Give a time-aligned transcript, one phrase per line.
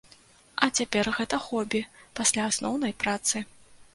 [0.67, 1.81] А цяпер гэта хобі
[2.19, 3.45] пасля асноўнай працы.